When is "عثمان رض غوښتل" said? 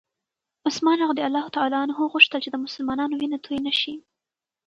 0.67-2.39